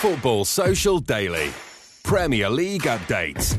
[0.00, 1.50] Football Social Daily.
[2.02, 3.56] Premier League updates.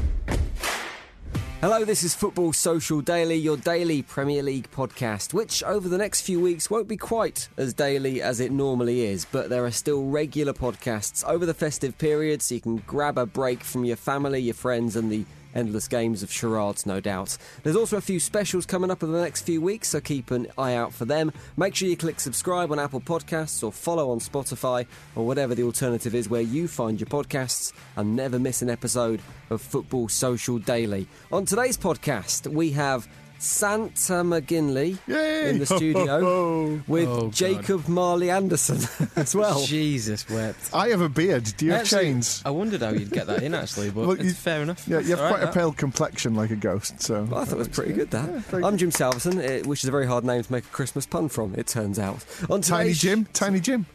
[1.62, 6.22] Hello, this is Football Social Daily, your daily Premier League podcast, which over the next
[6.22, 10.06] few weeks won't be quite as daily as it normally is, but there are still
[10.06, 14.40] regular podcasts over the festive period so you can grab a break from your family,
[14.40, 15.26] your friends, and the
[15.56, 17.38] endless games of charades, no doubt.
[17.64, 20.48] There's also a few specials coming up in the next few weeks, so keep an
[20.58, 21.32] eye out for them.
[21.56, 25.64] Make sure you click subscribe on Apple Podcasts or follow on Spotify or whatever the
[25.64, 30.60] alternative is where you find your podcasts and never miss an episode of Football Social
[30.60, 31.08] Daily.
[31.32, 33.08] On today's podcast, we have
[33.40, 35.50] Santa McGinley Yay!
[35.50, 38.78] in the studio with Oh, Jacob Marley Anderson
[39.16, 39.64] as well.
[39.64, 40.70] Jesus wept.
[40.74, 41.44] I have a beard.
[41.58, 42.42] Do you have Actually, chains?
[42.46, 44.88] I wondered how you'd get that in actually, but Well, it's you- fair enough.
[44.88, 47.02] Yeah, you have quite right, a pale complexion like a ghost.
[47.02, 48.30] So Well, I thought it was pretty good, that.
[48.52, 48.78] Yeah, I'm.
[48.78, 51.56] Jim Salverson, eh, which is a very hard name to make a Christmas pun from,
[51.56, 52.24] it turns out.
[52.50, 53.86] On Tiny Jim, Tiny Jim.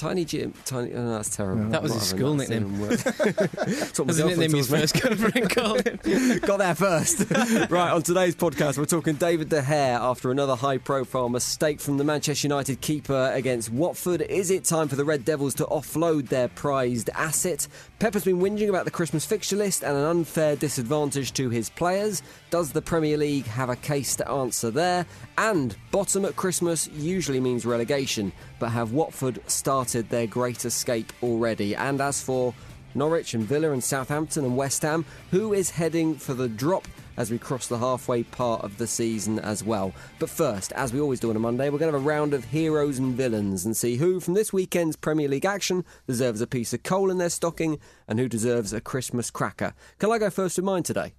[0.00, 0.54] Tiny Jim.
[0.64, 0.94] Tiny.
[0.94, 1.68] Oh, no, that's terrible.
[1.68, 2.64] That was his school nickname.
[2.64, 3.02] even worse.
[3.02, 4.80] That's what my That's the nickname girlfriend his calls me.
[4.80, 6.38] first girlfriend called him.
[6.38, 7.30] Got there first.
[7.70, 11.98] right, on today's podcast, we're talking David De Gea after another high profile mistake from
[11.98, 14.22] the Manchester United keeper against Watford.
[14.22, 17.68] Is it time for the Red Devils to offload their prized asset?
[17.98, 22.22] Pepper's been whinging about the Christmas fixture list and an unfair disadvantage to his players.
[22.48, 25.04] Does the Premier League have a case to answer there?
[25.40, 31.74] And bottom at Christmas usually means relegation, but have Watford started their great escape already?
[31.74, 32.52] And as for
[32.94, 37.30] Norwich and Villa and Southampton and West Ham, who is heading for the drop as
[37.30, 39.94] we cross the halfway part of the season as well.
[40.18, 42.34] But first, as we always do on a Monday, we're going to have a round
[42.34, 46.46] of heroes and villains and see who from this weekend's Premier League action deserves a
[46.46, 49.72] piece of coal in their stocking and who deserves a Christmas cracker.
[49.98, 51.14] Can I go first with mine today?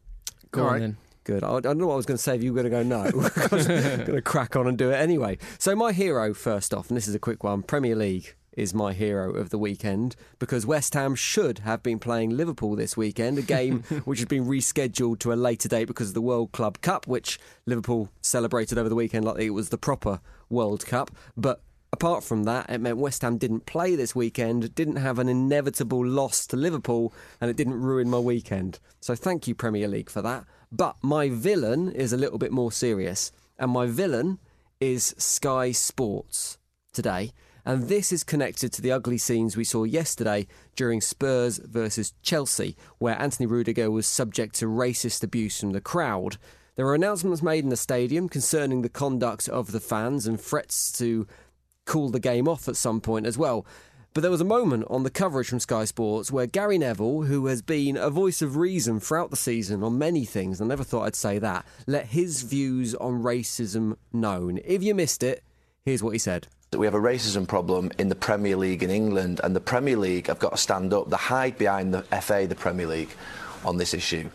[0.51, 0.79] Go All on right.
[0.79, 0.97] then.
[1.23, 1.43] Good.
[1.43, 2.77] I, I don't know what I was going to say if you were going to
[2.77, 3.03] go no.
[3.51, 5.37] I'm going to crack on and do it anyway.
[5.59, 8.91] So, my hero, first off, and this is a quick one Premier League is my
[8.91, 13.41] hero of the weekend because West Ham should have been playing Liverpool this weekend, a
[13.41, 17.07] game which has been rescheduled to a later date because of the World Club Cup,
[17.07, 21.11] which Liverpool celebrated over the weekend like it was the proper World Cup.
[21.37, 21.61] But
[21.93, 26.05] Apart from that, it meant West Ham didn't play this weekend, didn't have an inevitable
[26.05, 28.79] loss to Liverpool, and it didn't ruin my weekend.
[29.01, 30.45] So thank you, Premier League, for that.
[30.71, 34.39] But my villain is a little bit more serious, and my villain
[34.79, 36.57] is Sky Sports
[36.93, 37.31] today.
[37.65, 42.75] And this is connected to the ugly scenes we saw yesterday during Spurs versus Chelsea,
[42.97, 46.37] where Anthony Rudiger was subject to racist abuse from the crowd.
[46.75, 50.91] There were announcements made in the stadium concerning the conduct of the fans and threats
[50.93, 51.27] to
[51.85, 53.65] call the game off at some point as well.
[54.13, 57.45] But there was a moment on the coverage from Sky Sports where Gary Neville, who
[57.45, 61.03] has been a voice of reason throughout the season on many things, I never thought
[61.03, 64.59] I'd say that, let his views on racism known.
[64.65, 65.43] If you missed it,
[65.85, 66.47] here's what he said.
[66.75, 70.27] we have a racism problem in the Premier League in England, and the Premier League
[70.27, 71.09] have got to stand up.
[71.09, 73.11] They hide behind the FA, the Premier League,
[73.63, 74.29] on this issue.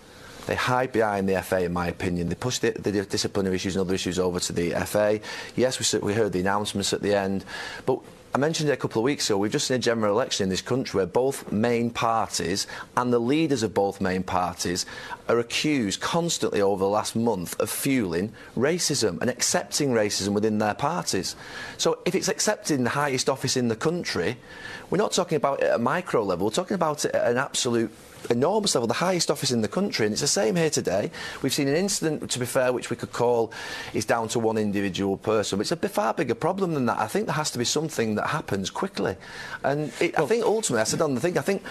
[0.46, 2.30] They hide behind the FA, in my opinion.
[2.30, 5.20] They push the, the disciplinary issues and other issues over to the FA.
[5.54, 7.44] Yes, we, we heard the announcements at the end,
[7.84, 8.00] but
[8.34, 9.38] I mentioned it a couple of weeks ago.
[9.38, 13.18] We've just seen a general election in this country where both main parties and the
[13.18, 14.84] leaders of both main parties
[15.26, 20.74] are accused constantly over the last month of fueling racism and accepting racism within their
[20.74, 21.34] parties.
[21.78, 24.36] So if it's accepted in the highest office in the country,
[24.90, 27.38] we're not talking about it at a micro level, we're talking about it at an
[27.38, 27.90] absolute
[28.30, 31.10] enormous level, the highest office in the country, and it's the same here today.
[31.42, 33.52] We've seen an incident, to be fair, which we could call
[33.94, 36.98] is down to one individual person, but it's a far bigger problem than that.
[36.98, 39.16] I think there has to be something that happens quickly,
[39.62, 41.62] and it, I think ultimately, I said on the thing, I think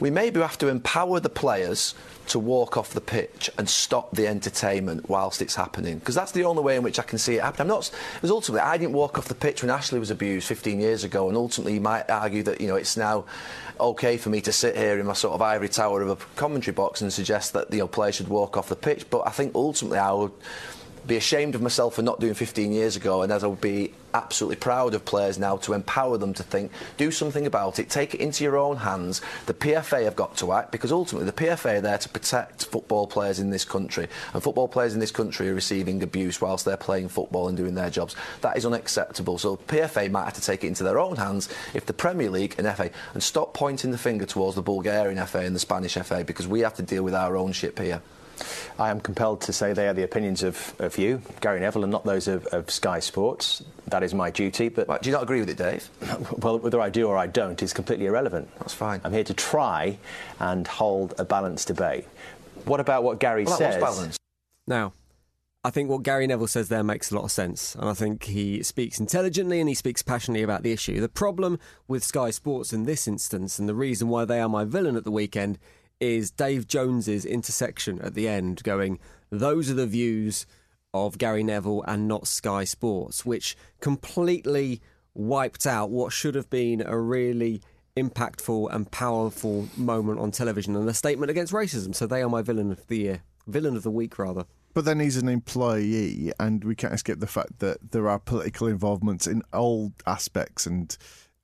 [0.00, 1.94] we maybe have to empower the players
[2.28, 6.44] to walk off the pitch and stop the entertainment whilst it's happening because that's the
[6.44, 7.62] only way in which I can see it happen.
[7.62, 10.80] I'm not because ultimately I didn't walk off the pitch when Ashley was abused 15
[10.80, 13.24] years ago, and ultimately you might argue that you know it's now
[13.78, 16.74] okay for me to sit here in my sort of ivory tower of a commentary
[16.74, 19.08] box and suggest that you know players should walk off the pitch.
[19.10, 20.32] But I think ultimately I would
[21.06, 23.92] be ashamed of myself for not doing 15 years ago, and as I would be
[24.14, 28.14] absolutely proud of players now to empower them to think, do something about it, take
[28.14, 29.20] it into your own hands.
[29.44, 33.06] The PFA have got to act because ultimately the PFA are there to protect football
[33.06, 36.76] players in this country, and football players in this country are receiving abuse whilst they're
[36.76, 38.16] playing football and doing their jobs.
[38.40, 39.38] That is unacceptable.
[39.38, 42.54] So PFA might have to take it into their own hands if the Premier League
[42.58, 46.24] and FA and stop pointing the finger towards the Bulgarian FA and the Spanish FA
[46.24, 48.00] because we have to deal with our own ship here.
[48.78, 51.92] I am compelled to say they are the opinions of, of you, Gary Neville, and
[51.92, 53.62] not those of, of Sky Sports.
[53.88, 54.68] That is my duty.
[54.68, 55.88] But Right, do you not agree with it, Dave?
[56.42, 58.48] well, whether I do or I don't is completely irrelevant.
[58.58, 59.00] That's fine.
[59.04, 59.98] I'm here to try
[60.40, 62.04] and hold a balanced debate.
[62.64, 63.82] What about what Gary Well, that says?
[63.82, 64.18] was balanced.
[64.66, 64.92] Now,
[65.64, 68.22] I think what Gary Neville says there makes a lot of sense, and I think
[68.24, 71.00] he speaks intelligently and he speaks passionately about the issue.
[71.00, 71.58] The problem
[71.88, 75.02] with Sky Sports in this instance, and the reason why they are my villain at
[75.02, 75.58] the weekend,
[76.00, 78.98] is Dave Jones's intersection at the end, going,
[79.30, 80.46] "Those are the views
[80.92, 84.80] of Gary Neville and not Sky Sports," which completely
[85.14, 87.62] wiped out what should have been a really
[87.96, 91.94] impactful and powerful moment on television and a statement against racism.
[91.94, 94.44] So they are my villain of the year, villain of the week rather.
[94.74, 98.66] But then he's an employee, and we can't escape the fact that there are political
[98.66, 100.94] involvements in all aspects, and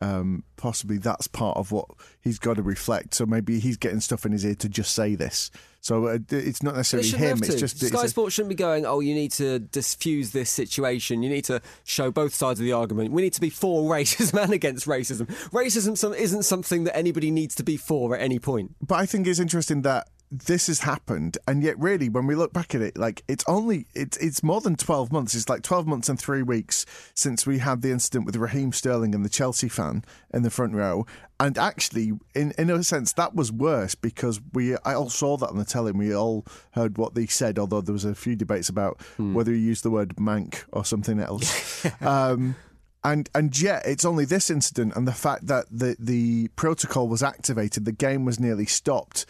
[0.03, 1.87] um, possibly that's part of what
[2.21, 3.15] he's got to reflect.
[3.15, 5.51] So maybe he's getting stuff in his ear to just say this.
[5.81, 7.39] So uh, it's not necessarily him.
[7.39, 8.85] It's just Sky it's a- Sports shouldn't be going.
[8.85, 11.23] Oh, you need to diffuse this situation.
[11.23, 13.13] You need to show both sides of the argument.
[13.13, 15.27] We need to be for racism and against racism.
[15.51, 18.75] Racism isn't something that anybody needs to be for at any point.
[18.85, 22.55] But I think it's interesting that this has happened, and yet really, when we look
[22.55, 25.35] back at it, like it's only it's it's more than twelve months.
[25.35, 29.15] It's like twelve months and three weeks since we had the incident with Raheem Sterling
[29.15, 31.07] and the Chelsea fan in the front row.
[31.39, 35.51] And actually, in in a sense, that was worse because we I all saw that
[35.51, 35.93] on the telly.
[35.93, 39.01] We all heard what they said, although there was a few debates about
[39.35, 41.87] whether he used the word mank or something else.
[42.01, 42.57] um,
[43.05, 47.23] and and yet it's only this incident and the fact that the the protocol was
[47.23, 49.27] activated, the game was nearly stopped.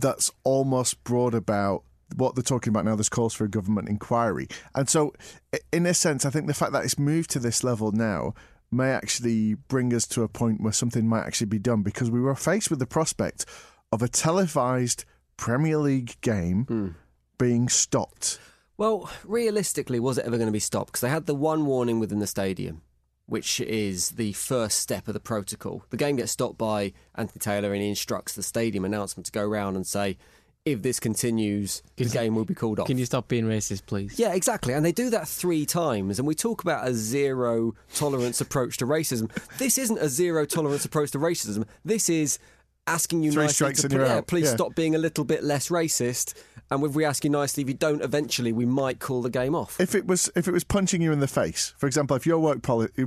[0.00, 1.82] That's almost brought about
[2.16, 2.96] what they're talking about now.
[2.96, 5.12] There's calls for a government inquiry, and so
[5.72, 8.34] in a sense, I think the fact that it's moved to this level now
[8.70, 12.20] may actually bring us to a point where something might actually be done because we
[12.20, 13.44] were faced with the prospect
[13.92, 15.04] of a televised
[15.36, 16.88] Premier League game hmm.
[17.38, 18.38] being stopped.
[18.76, 20.88] Well, realistically, was it ever going to be stopped?
[20.88, 22.82] Because they had the one warning within the stadium,
[23.26, 25.84] which is the first step of the protocol.
[25.90, 29.44] The game gets stopped by Anthony Taylor, and he instructs the stadium announcement to go
[29.44, 30.16] round and say,
[30.64, 32.88] if this continues, the Can you- game will be called off.
[32.88, 34.18] Can you stop being racist, please?
[34.18, 34.74] Yeah, exactly.
[34.74, 36.18] And they do that three times.
[36.18, 39.30] And we talk about a zero tolerance approach to racism.
[39.58, 41.66] This isn't a zero tolerance approach to racism.
[41.84, 42.40] This is
[42.86, 44.54] asking you Three nicely to and yeah, please Yeah.
[44.54, 46.34] stop being a little bit less racist.
[46.68, 49.54] And if we ask you nicely, if you don't, eventually we might call the game
[49.54, 49.80] off.
[49.80, 52.40] If it was if it was punching you in the face, for example, if your
[52.40, 53.06] work poli- your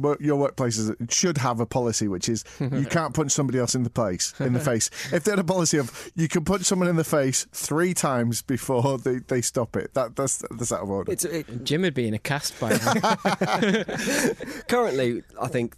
[0.49, 4.33] workplaces should have a policy which is you can't punch somebody else in the place
[4.39, 4.89] in the face.
[5.11, 8.41] If they had a policy of you can punch someone in the face three times
[8.41, 11.11] before they, they stop it, that that's that's out of order.
[11.11, 12.93] It's, it, Jim would be in a cast by now.
[14.69, 15.75] currently, I think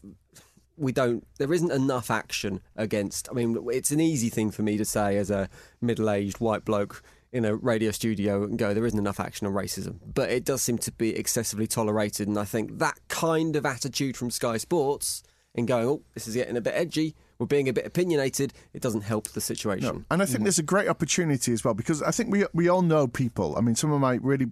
[0.81, 1.25] we don't.
[1.37, 3.29] There isn't enough action against.
[3.29, 5.47] I mean, it's an easy thing for me to say as a
[5.79, 9.99] middle-aged white bloke in a radio studio and go, there isn't enough action on racism,
[10.13, 14.17] but it does seem to be excessively tolerated, and I think that kind of attitude
[14.17, 15.23] from Sky Sports
[15.53, 17.15] in going, oh, this is getting a bit edgy.
[17.37, 18.53] We're being a bit opinionated.
[18.73, 20.05] It doesn't help the situation.
[20.11, 20.43] And I think mm-hmm.
[20.43, 23.55] there's a great opportunity as well because I think we we all know people.
[23.57, 24.51] I mean, some of my really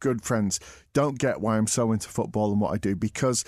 [0.00, 0.58] good friends
[0.94, 3.44] don't get why I'm so into football and what I do because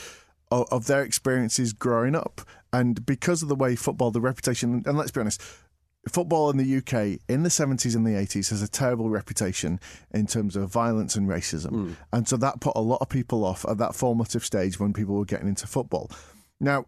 [0.52, 4.82] of, of their experiences growing up and because of the way football, the reputation.
[4.86, 5.42] And let's be honest.
[6.08, 9.78] Football in the UK in the 70s and the 80s has a terrible reputation
[10.10, 11.70] in terms of violence and racism.
[11.70, 11.92] Hmm.
[12.12, 15.14] And so that put a lot of people off at that formative stage when people
[15.14, 16.10] were getting into football.
[16.58, 16.86] Now,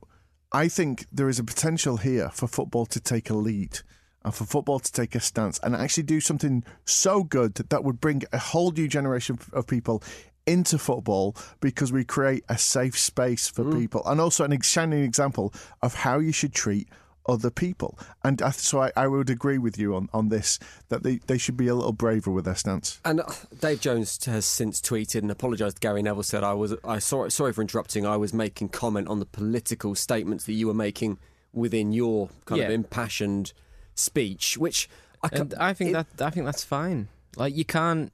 [0.50, 3.78] I think there is a potential here for football to take a lead
[4.24, 8.00] and for football to take a stance and actually do something so good that would
[8.00, 10.02] bring a whole new generation of people
[10.46, 15.52] into football because we create a safe space for people and also an shining example
[15.82, 16.88] of how you should treat
[17.26, 17.98] other people.
[18.22, 20.58] And so I, I would agree with you on, on this
[20.90, 23.00] that they, they should be a little braver with their stance.
[23.06, 23.24] And uh,
[23.58, 25.80] Dave Jones has since tweeted and apologised.
[25.80, 28.04] Gary Neville said, "I was, I sorry, sorry for interrupting.
[28.04, 31.16] I was making comment on the political statements that you were making
[31.54, 33.54] within your kind of impassioned
[33.94, 34.88] speech, which
[35.22, 37.08] I, ca- and I think it- that I think that's fine.
[37.36, 38.12] Like you can't,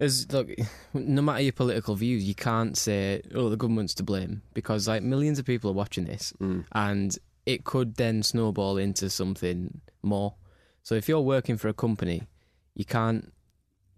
[0.00, 0.48] as look,
[0.94, 5.02] no matter your political views, you can't say, "Oh, the government's to blame," because like
[5.02, 6.64] millions of people are watching this, Mm.
[6.72, 10.34] and it could then snowball into something more.
[10.82, 12.22] So if you're working for a company,
[12.74, 13.32] you can't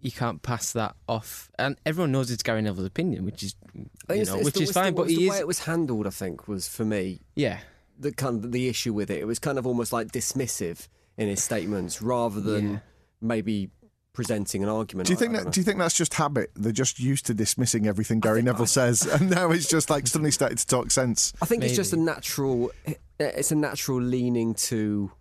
[0.01, 3.85] you can't pass that off, and everyone knows it's Gary Neville's opinion, which is you
[4.09, 4.93] it's- know, it's which the- is it's the- fine.
[4.95, 6.05] but the he way is, it was handled.
[6.05, 7.59] I think was for me yeah,
[7.97, 9.19] the kind of the issue with it.
[9.19, 12.79] It was kind of almost like dismissive in his statements rather than Yeah.
[13.21, 13.69] maybe
[14.13, 15.07] presenting an argument.
[15.07, 15.45] Do you think that?
[15.45, 15.51] know.
[15.51, 16.51] Do you think that's just habit?
[16.55, 20.31] They're just used to dismissing everything Gary Neville says, and now it's just like suddenly
[20.31, 21.33] started to talk sense.
[21.41, 22.71] I think it's just a natural.
[23.19, 25.11] It's a natural leaning to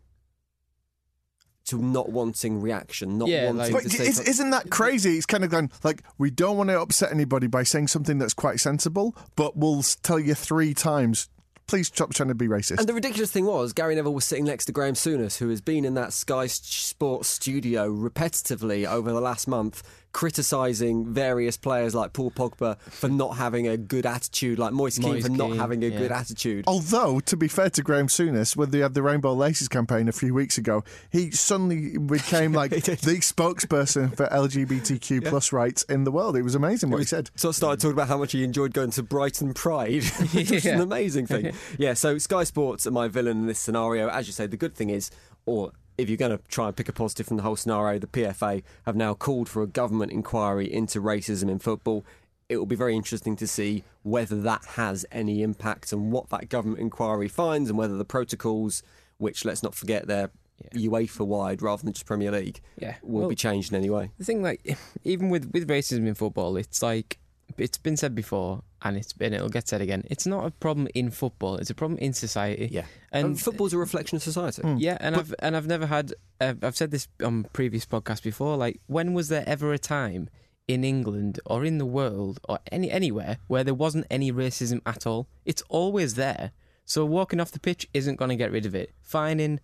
[1.64, 5.16] to not wanting reaction, not Yeah, wanting like- But to is, something- isn't that crazy?
[5.16, 8.34] It's kind of going like we don't want to upset anybody by saying something that's
[8.34, 11.28] quite sensible, but we'll tell you three times.
[11.72, 12.80] Please stop trying to be racist.
[12.80, 15.62] And the ridiculous thing was, Gary Neville was sitting next to Graham Souness, who has
[15.62, 22.12] been in that Sky Sports studio repetitively over the last month, criticising various players like
[22.12, 25.58] Paul Pogba for not having a good attitude, like Moise Kean Moise for not Kean,
[25.58, 25.98] having a yeah.
[25.98, 26.64] good attitude.
[26.66, 30.12] Although, to be fair to Graham Souness, when they had the Rainbow Laces campaign a
[30.12, 36.12] few weeks ago, he suddenly became like the spokesperson for LGBTQ plus rights in the
[36.12, 36.36] world.
[36.36, 37.30] It was amazing what he said.
[37.34, 40.66] So I started talking about how much he enjoyed going to Brighton Pride, which is
[40.66, 41.52] an amazing thing.
[41.78, 44.08] yeah, so Sky Sports are my villain in this scenario.
[44.08, 45.10] As you say, the good thing is,
[45.46, 48.06] or if you're going to try and pick a positive from the whole scenario, the
[48.06, 52.04] PFA have now called for a government inquiry into racism in football.
[52.48, 56.48] It will be very interesting to see whether that has any impact and what that
[56.48, 58.82] government inquiry finds and whether the protocols,
[59.18, 60.30] which let's not forget they're
[60.74, 62.96] UEFA wide rather than just Premier League, Yeah.
[63.02, 64.10] will Well- be changed in any way.
[64.18, 67.18] the thing like even with with racism in football, it's like
[67.58, 70.04] it's been said before, and it's been it'll get said again.
[70.10, 72.68] It's not a problem in football; it's a problem in society.
[72.70, 72.84] Yeah.
[73.10, 74.62] And, and football's a reflection of society.
[74.78, 76.14] Yeah, and I've and I've never had.
[76.40, 78.56] Uh, I've said this on previous podcasts before.
[78.56, 80.28] Like, when was there ever a time
[80.68, 85.06] in England or in the world or any anywhere where there wasn't any racism at
[85.06, 85.28] all?
[85.44, 86.52] It's always there.
[86.84, 88.92] So walking off the pitch isn't going to get rid of it.
[89.00, 89.60] Fining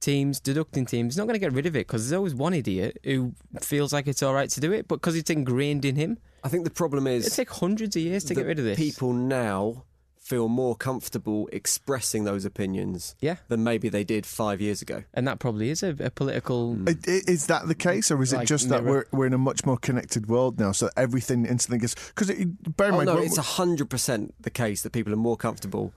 [0.00, 2.54] teams, deducting teams, is not going to get rid of it because there's always one
[2.54, 5.96] idiot who feels like it's all right to do it, but because it's ingrained in
[5.96, 8.64] him, I think the problem is it take hundreds of years to get rid of
[8.64, 8.78] this.
[8.78, 9.84] People now
[10.18, 13.36] feel more comfortable expressing those opinions Yeah.
[13.46, 15.04] than maybe they did five years ago.
[15.14, 16.76] and that probably is a, a political.
[16.86, 19.38] I- i- Is that the case, or is it just that we're, we're in a
[19.38, 21.94] much more connected world now, so everything instantly gets?
[22.08, 25.16] Because bear in Oh mind, no, when- it's hundred percent the case that people are
[25.28, 25.92] more comfortable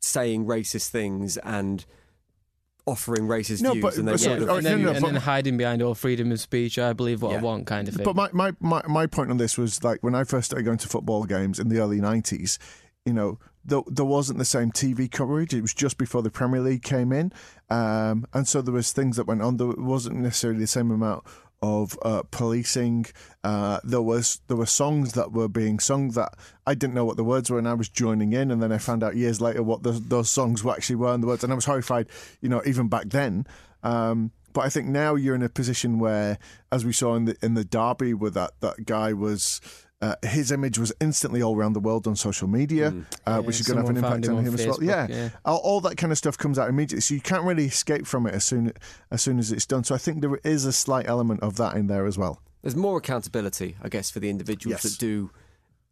[0.00, 1.84] saying racist things and
[2.88, 5.00] offering racist No, views but- than they but so- would oh, and then, no, and
[5.02, 7.38] but- then hiding behind all freedom of speech, I believe what Yeah.
[7.38, 8.04] I want, kind of thing.
[8.04, 10.78] But my, my, my, my point on this was like when I first started going
[10.78, 12.58] to football games in the early 90s,
[13.04, 15.52] you know, there, there wasn't the same TV coverage.
[15.52, 17.32] It was just before the Premier League came in.
[17.70, 19.58] Um, and so there was things that went on.
[19.58, 21.24] There wasn't necessarily the same amount
[21.62, 23.06] of uh, policing.
[23.42, 26.34] Uh, there was there were songs that were being sung that
[26.66, 28.78] I didn't know what the words were, and I was joining in, and then I
[28.78, 31.52] found out years later what those, those songs were actually were and the words, and
[31.52, 32.08] I was horrified.
[32.40, 33.46] You know, even back then.
[33.82, 36.38] Um, but I think now you're in a position where,
[36.72, 39.60] as we saw in the in the derby, where that that guy was.
[40.00, 42.94] Uh, his image was instantly all around the world on social media,
[43.26, 44.66] uh, which is going to have an someone found impact him on on him as
[44.66, 44.78] well.
[44.80, 45.28] Yeah, yeah.
[45.44, 48.26] All, all that kind of stuff comes out immediately, so you can't really escape from
[48.28, 48.72] it as soon
[49.10, 49.82] as soon as it's done.
[49.82, 52.40] So I think there is a slight element of that in there as well.
[52.62, 54.92] There's more accountability, I guess, for the individuals Yes.
[54.92, 55.30] that do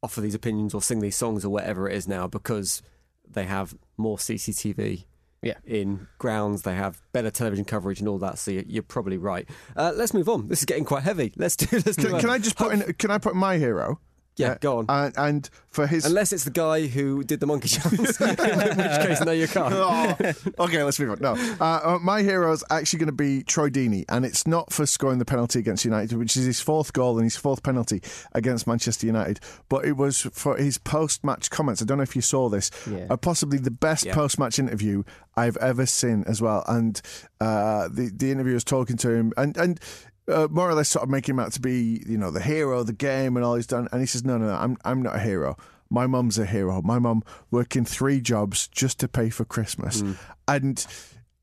[0.04, 2.82] offer these opinions or sing these songs or whatever it is now because
[3.28, 5.04] they have more CCTV
[5.42, 5.54] Yeah.
[5.64, 8.38] in grounds, they have better television coverage and all that.
[8.38, 9.48] So you're, you're probably right.
[9.76, 10.48] Uh, let's move on.
[10.48, 11.32] This is getting quite heavy.
[11.36, 11.66] Let's do.
[11.72, 12.08] Let's do.
[12.08, 12.92] Can, a- can I just put in?
[12.94, 14.00] Can I put my hero?
[14.36, 14.86] Yeah, go on.
[14.88, 18.36] And, and for his Unless it's the guy who did the monkey jumps, in which
[18.38, 19.74] case, no, you can't.
[20.58, 21.18] Oh, okay, let's move on.
[21.20, 24.72] No, uh, uh, my hero is actually going to be Troy Deeney, and it's not
[24.72, 28.02] for scoring the penalty against United, which is his fourth goal and his fourth penalty
[28.32, 31.80] against Manchester United, but it was for his post-match comments.
[31.80, 32.70] I don't know if you saw this.
[32.90, 33.06] Yeah.
[33.10, 34.14] Uh, possibly the best Yeah.
[34.14, 35.02] post-match interview
[35.36, 37.00] I've ever seen as well, and
[37.40, 39.80] uh, the the interviewer was talking to him, and and.
[40.28, 42.80] Uh, more or less, sort of making him out to be, you know, the hero
[42.80, 43.88] of the game and all he's done.
[43.92, 45.56] And he says, "No, no, no, I'm, I'm not a hero.
[45.88, 46.82] My mum's a hero.
[46.82, 50.02] My mum working three jobs just to pay for Christmas,
[50.48, 50.84] and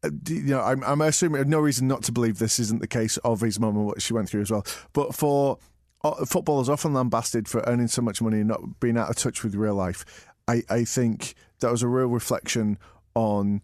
[0.04, 3.18] uh, you know, I'm, I'm assuming no reason not to believe this isn't the case
[3.18, 4.66] of his mum and what she went through as well.
[4.92, 5.60] But for
[6.04, 9.44] uh, footballers often lambasted for earning so much money and not being out of touch
[9.44, 12.78] with real life, I, I think that was a real reflection
[13.16, 13.62] on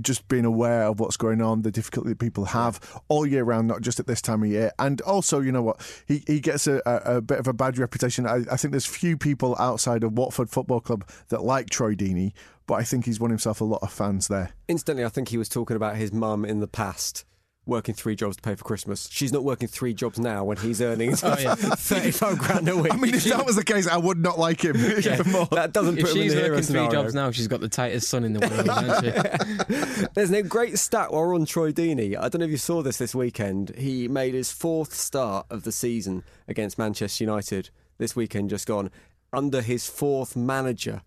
[0.00, 3.68] just being aware of what's going on, the difficulty that people have all year round,
[3.68, 4.72] not just at this time of year.
[4.78, 7.78] And also, you know what, he he gets a, a, a bit of a bad
[7.78, 8.26] reputation.
[8.26, 12.32] I, I think there's few people outside of Watford Football Club that like Troy Deeney,
[12.66, 14.52] but I think he's won himself a lot of fans there.
[14.68, 17.26] Instantly, I think he was talking about his mum in the past
[17.64, 19.08] working three jobs to pay for Christmas.
[19.12, 21.54] She's not working three jobs now when he's earning Oh, yeah.
[21.54, 22.92] 35 grand a week.
[22.92, 25.46] I mean, if that was the case, I would not like him even more.
[25.52, 27.60] that doesn't If put him in she's the hero working three jobs now, she's got
[27.60, 30.06] the tightest son in the world, hasn't she?
[30.14, 32.16] There's a great stat while we're on Troy Deeney.
[32.16, 33.74] I don't know if you saw this this weekend.
[33.76, 38.90] He made his fourth start of the season against Manchester United this weekend, just gone,
[39.32, 41.02] under his fourth manager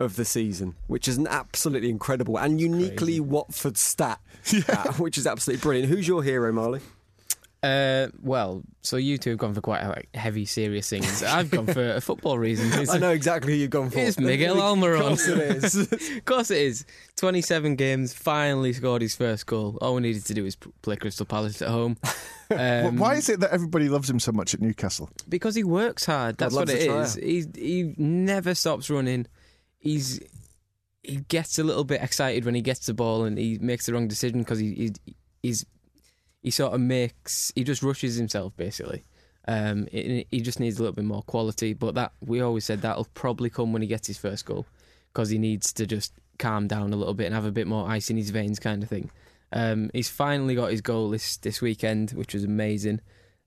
[0.00, 4.20] of the season, which is an absolutely incredible and uniquely Watford stat,
[4.68, 5.88] uh, which is absolutely brilliant.
[5.88, 6.80] Who's your hero, Marley?
[7.64, 11.22] Uh, well, so you two have gone for quite like, heavy, serious things.
[11.22, 12.70] I've gone for a football reason.
[12.78, 14.00] It's, I know exactly who you've gone for.
[14.00, 14.94] It's Miguel Almiron.
[15.14, 15.74] Of course it is.
[16.18, 16.84] of course it is.
[17.16, 19.78] 27 games, finally scored his first goal.
[19.80, 21.96] All we needed to do was play Crystal Palace at home.
[22.50, 25.08] Um, Why is it that everybody loves him so much at Newcastle?
[25.26, 26.36] Because he works hard.
[26.36, 27.14] That's what it is.
[27.14, 29.26] He he never stops running.
[29.84, 30.20] He's
[31.04, 33.92] he gets a little bit excited when he gets the ball and he makes the
[33.92, 34.92] wrong decision because he, he
[35.42, 35.66] he's
[36.42, 39.04] he sort of makes he just rushes himself basically.
[39.46, 41.74] Um, he just needs a little bit more quality.
[41.74, 44.66] But that we always said that'll probably come when he gets his first goal
[45.12, 47.88] because he needs to just calm down a little bit and have a bit more
[47.88, 49.10] ice in his veins, kind of thing.
[49.52, 53.00] Um, he's finally got his goal this this weekend, which was amazing.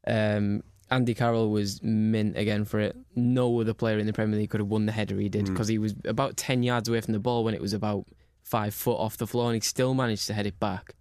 [0.06, 2.96] Um, Andy Carroll was mint again for it.
[3.16, 5.68] No other player in the Premier League could have won the header he did because
[5.68, 8.06] he was about ten yards away from the ball when it was about
[8.44, 10.94] five foot off the floor, and he still managed to head it back.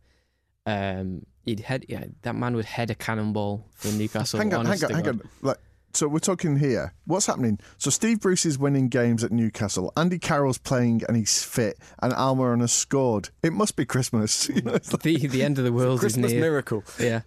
[0.66, 4.38] Um, he'd head, yeah, that man would head a cannonball for Newcastle.
[4.40, 5.23] hang on, hang on, hang on.
[5.43, 5.59] Like,
[5.95, 6.93] so we're talking here.
[7.07, 7.59] What's happening?
[7.78, 9.93] So Steve Bruce is winning games at Newcastle.
[9.97, 13.31] Andy Carroll's playing and he's fit, and Almiron has scored.
[13.45, 14.49] It must be Christmas.
[14.55, 16.40] You know, like- The the end of the world is near.
[16.40, 16.83] miracle.
[16.99, 17.21] Yeah.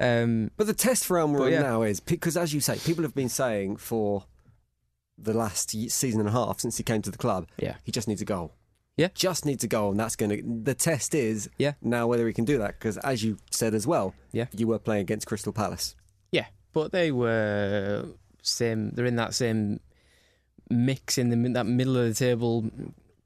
[0.00, 1.60] Um, But the test for Almiron yeah.
[1.62, 4.24] now is because, as you say, people have been saying for
[5.18, 7.76] the last season and a half since he came to the club, Yeah.
[7.84, 8.54] he just needs a goal.
[8.96, 9.08] Yeah.
[9.14, 10.42] just needs a goal, and that's going to.
[10.64, 11.72] The test is Yeah.
[11.80, 14.46] now whether he can do that because, as you said as well, Yeah.
[14.54, 15.94] you were playing against Crystal Palace.
[16.32, 18.08] Yeah, but they were
[18.42, 18.90] same.
[18.90, 19.80] They're in that same
[20.68, 22.70] mix in the that middle of the table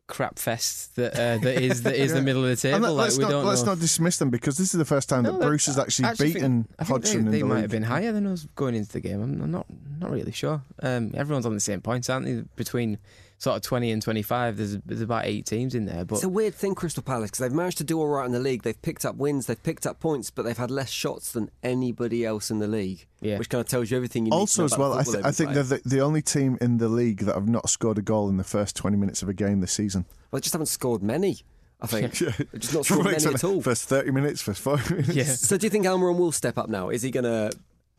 [0.07, 2.85] crap fest that uh, that is that is the middle of the table.
[2.85, 5.23] And let's, we not, don't let's not dismiss them because this is the first time
[5.23, 7.63] No, that Bruce has actually actually beaten I think Hodgson they, they the might league.
[7.63, 9.23] have been higher than us going into the game.
[9.23, 9.67] I'm, I'm not
[9.99, 10.63] not really sure.
[10.83, 12.45] Um, everyone's on the same points, aren't they?
[12.57, 12.99] Between
[13.45, 16.05] sort of 20 and 25, there's there's about eight teams in there.
[16.05, 18.33] But It's a weird thing, Crystal Palace, because they've managed to do all right in
[18.33, 18.63] the league.
[18.63, 22.25] They've picked up wins, they've picked up points, but they've had less shots than anybody
[22.25, 23.07] else in the league.
[23.21, 23.39] Yeah.
[23.39, 25.23] which kind of tells you everything you need to Also, as well, the I, football
[25.23, 27.71] th- I think been they're the, the only team in the league that have not
[27.71, 30.05] scored a goal in the first 20 minutes of a game this season.
[30.31, 31.39] Well, they just haven't scored many.
[31.81, 33.63] I think They've just not scored many at all.
[33.63, 35.09] First 30 minutes, first five minutes.
[35.15, 36.89] yeah, So, do you think Almiron will step up now?
[36.91, 37.51] Is he going to?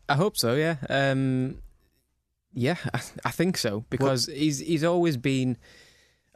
[0.08, 0.54] I hope so.
[0.54, 1.58] Yeah, um,
[2.56, 5.58] yeah, I, I think so because he's he's always been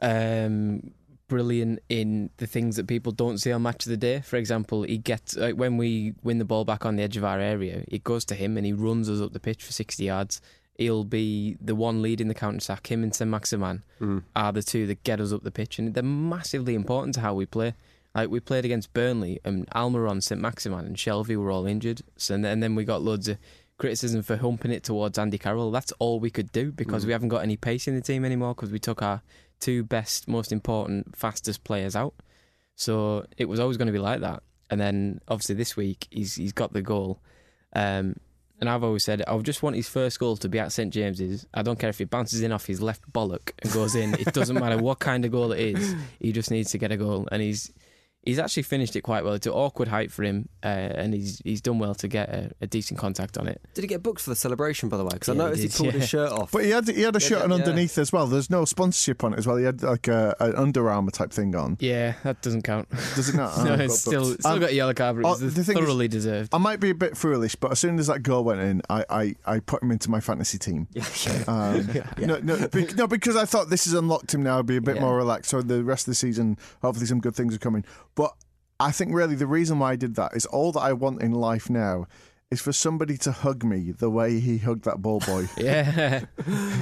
[0.00, 0.92] um,
[1.28, 4.20] brilliant in the things that people don't see on Match of the Day.
[4.20, 7.24] For example, he gets like, when we win the ball back on the edge of
[7.24, 10.04] our area, it goes to him and he runs us up the pitch for sixty
[10.04, 10.40] yards.
[10.76, 12.90] He'll be the one leading the counter attack.
[12.90, 13.82] Him and Saint Maximin
[14.34, 17.34] are the two that get us up the pitch, and they're massively important to how
[17.34, 17.74] we play.
[18.14, 22.00] Like we played against Burnley, and Almiron, St Maximin, and Shelvey were all injured.
[22.16, 23.36] So and then, and then we got loads of
[23.80, 25.70] criticism for humping it towards Andy Carroll.
[25.72, 28.54] That's all we could do because we haven't got any pace in the team anymore
[28.54, 29.22] because we took our
[29.58, 32.14] two best, most important, fastest players out.
[32.76, 34.42] So it was always going to be like that.
[34.70, 37.20] And then obviously this week he's he's got the goal.
[37.74, 38.16] Um,
[38.60, 41.46] and I've always said I just want his first goal to be at St James's.
[41.54, 44.14] I don't care if it bounces in off his left bollock and goes in.
[44.14, 45.94] It doesn't matter what kind of goal it is.
[46.20, 47.72] He just needs to get a goal, and he's
[48.22, 49.34] he's actually finished it quite well.
[49.34, 52.50] It's an awkward height for him, uh, and he's he's done well to get a,
[52.60, 53.60] a decent contact on it.
[53.74, 55.10] Did he get booked for the celebration, by the way?
[55.14, 56.00] Because I Yeah, he noticed he, did, pulled yeah.
[56.00, 56.50] his shirt off.
[56.52, 57.56] But he had he had a Yeah, shirt on yeah.
[57.56, 58.26] underneath as well.
[58.26, 59.56] There's no sponsorship on it as well.
[59.56, 61.76] He had like a, an Under Armour type thing on.
[61.80, 62.88] Yeah, that doesn't count.
[63.14, 63.56] Does it not?
[63.64, 64.40] no, Oh, it's still booked.
[64.40, 66.54] still Um, got a yellow card, but oh, it's the thing is- thoroughly deserved.
[66.54, 69.04] I might be a bit foolish, but as soon as that goal went in, I,
[69.08, 70.88] I, I put him into my fantasy team.
[70.92, 71.04] Yeah,
[71.48, 74.56] Um, no, no, be, no, because I thought this has unlocked him now.
[74.56, 75.02] I'll be a bit Yeah.
[75.02, 75.50] more relaxed.
[75.50, 77.84] So the rest of the season, hopefully, some good things are coming.
[78.14, 78.32] But
[78.78, 81.32] I think really the reason why I did that is all that I want in
[81.32, 82.06] life now
[82.50, 85.46] is for somebody to hug me the way he hugged that ball boy.
[85.56, 86.24] Yeah,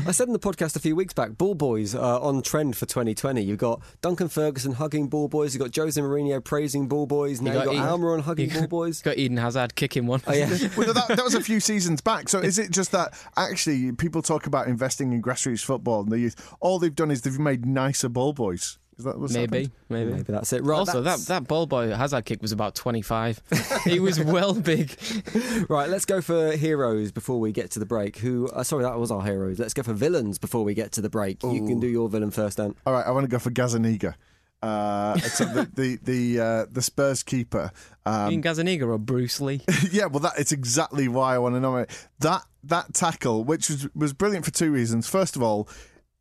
[0.07, 2.87] I said in the podcast a few weeks back, ball boys are on trend for
[2.87, 3.43] 2020.
[3.43, 5.53] You've got Duncan Ferguson hugging ball boys.
[5.55, 7.43] You've got Jose Mourinho praising ball boys.
[7.43, 9.03] Now You you've got got Ian- Almiron hugging you ball got- boys.
[9.03, 10.23] got Eden Hazard kicking one.
[10.27, 10.49] Oh, yeah.
[10.75, 12.31] well, that, that was a few seasons back.
[12.31, 16.19] So is it just that actually people talk about investing in grassroots football and the
[16.19, 16.55] youth?
[16.61, 18.79] All they've done is they've made nicer ball boys.
[18.99, 19.73] Is that what's maybe, happened?
[19.89, 20.11] maybe.
[20.11, 20.65] Maybe that's it.
[20.65, 23.41] Right, also, that, that's- that ball boy Hazard kick was about 25.
[23.85, 24.97] he was well big.
[25.69, 28.19] Right, let's go for heroes before we get to the break.
[28.19, 28.49] Who?
[28.49, 29.59] Uh, sorry, that was our heroes.
[29.59, 31.43] Let's go for villains before we get to the break.
[31.43, 32.75] You can do your villain first, Dan.
[32.87, 34.15] All right, I want to go for Gazaniga.
[34.63, 37.71] Uh, so the the the, uh, the Spurs keeper.
[38.05, 39.61] Um, you mean Gazaniga or Bruce Lee?
[39.91, 41.87] yeah, well, that it's exactly why I want to know
[42.21, 45.09] that that tackle, which was was brilliant for two reasons.
[45.09, 45.69] First of all.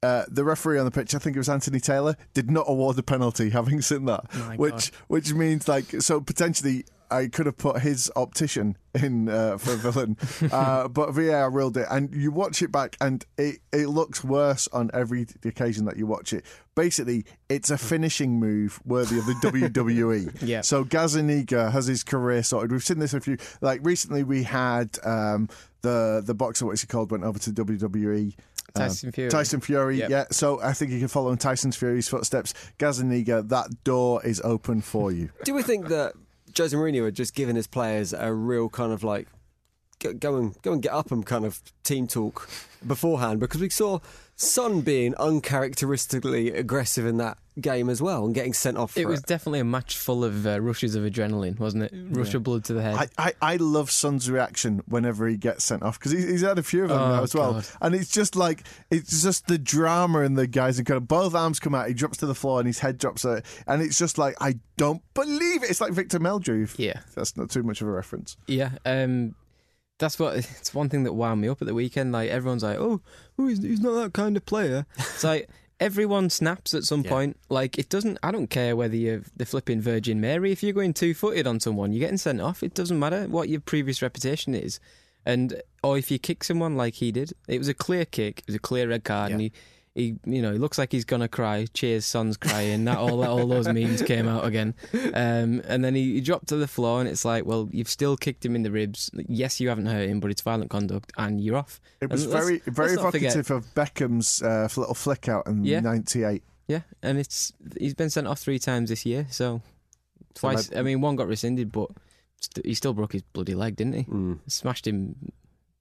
[0.07, 2.95] Uh, the referee on the pitch, I think it was Anthony Taylor, did not award
[2.95, 4.99] the penalty, having seen that, My which God.
[5.07, 10.17] which means like so potentially I could have put his optician in uh, for villain,
[10.51, 14.67] uh, but VAR ruled it, and you watch it back, and it it looks worse
[14.73, 16.43] on every occasion that you watch it.
[16.75, 20.41] Basically, it's a finishing move worthy of the WWE.
[20.47, 20.61] Yeah.
[20.61, 22.71] So Gazaniga has his career sorted.
[22.71, 23.37] We've seen this a few.
[23.61, 25.49] Like recently, we had um,
[25.81, 28.35] the the boxer, what's he called, went over to WWE.
[28.75, 29.29] Um, Tyson Fury.
[29.31, 30.09] Tyson Fury, Yep.
[30.09, 30.25] yeah.
[30.31, 32.53] So I think you can follow in Tyson Fury's footsteps.
[32.77, 35.29] Gazaniga, that door is open for you.
[35.45, 36.13] Do we think that
[36.57, 39.27] Jose Mourinho had just given his players a real kind of like
[39.99, 42.49] go, go and go and get up and kind of team talk
[42.85, 43.39] beforehand?
[43.39, 43.99] Because we saw
[44.39, 48.91] Son being uncharacteristically aggressive in that game as well and getting sent off.
[48.91, 51.91] For It was definitely a match full of uh, rushes of adrenaline, wasn't it?
[52.11, 52.95] Rush of blood to the head.
[52.95, 56.59] I, I, I love Son's reaction whenever he gets sent off because he's, he's had
[56.59, 57.65] a few of them Oh, now as well, God.
[57.81, 60.77] and it's just like it's just the drama in the guys.
[60.77, 62.99] And kind of both arms come out, he drops to the floor, and his head
[62.99, 65.71] drops, out, and it's just like I don't believe it.
[65.71, 66.71] It's like Victor Meldrew.
[66.77, 66.99] Yeah.
[67.15, 68.37] that's not too much of a reference.
[68.45, 69.33] Yeah, um,
[69.97, 72.11] that's what it's one thing that wound me up at the weekend.
[72.11, 73.01] Like everyone's like, "Oh,
[73.39, 77.09] oh he's, he's not that kind of player." It's like everyone snaps at some Yeah.
[77.09, 77.37] point.
[77.49, 78.17] Like it doesn't.
[78.23, 80.51] I don't care whether you're the flipping Virgin Mary.
[80.51, 82.63] If you're going two footed on someone, you're getting sent off.
[82.63, 84.79] It doesn't matter what your previous reputation is,
[85.25, 88.39] and or if you kick someone like he did, it was a clear kick.
[88.39, 89.51] It was a clear red card, and he.
[89.97, 91.65] He, you know, he looks like he's gonna cry.
[91.73, 92.85] Cheers, son's crying.
[92.85, 96.55] That all, all those memes came out again, um, and then he, he dropped to
[96.55, 99.09] the floor, and it's like, well, you've still kicked him in the ribs.
[99.27, 101.81] Yes, you haven't hurt him, but it's violent conduct, and you're off.
[101.99, 105.47] It was And very very let's not forget- evocative of Beckham's uh, little flick out
[105.47, 106.43] in '98.
[106.67, 109.61] Yeah, and it's he's been sent off three times this year, so
[110.35, 110.69] twice.
[110.75, 111.89] I mean, one got rescinded, but
[112.39, 114.03] st- he still broke his bloody leg, didn't he?
[114.03, 115.15] Mm, Smashed him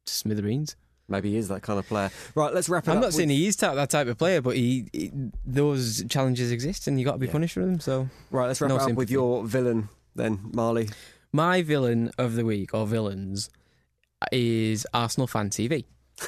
[0.07, 0.75] to smithereens.
[1.09, 2.11] Maybe he is that kind of player.
[2.35, 3.03] Right, let's wrap it I'm up.
[3.05, 5.11] not saying he is that type of player, but he, he
[5.45, 7.33] those challenges exist, and you got to be Yeah.
[7.33, 7.81] punished for them.
[7.81, 10.89] So Right, let's wrap no it up with your villain then, Marley.
[11.33, 13.51] my villain of the week or villains
[14.33, 15.85] is Arsenal fan TV.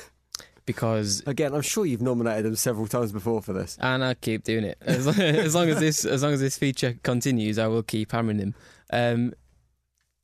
[0.66, 3.78] Because Again, I'm sure you've nominated them several times before for this.
[3.80, 6.58] and I keep doing it as, long- as long as this as long as this
[6.58, 7.58] feature continues.
[7.58, 8.54] I will keep hammering them.
[8.92, 9.32] Um,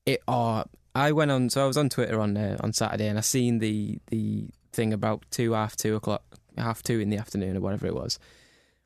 [0.05, 0.67] it are.
[0.95, 1.51] I went on.
[1.51, 4.93] So I was on Twitter on uh, on Saturday, and I seen the the thing
[4.93, 6.23] about two half two o'clock,
[6.57, 8.19] half two in the afternoon or whatever it was,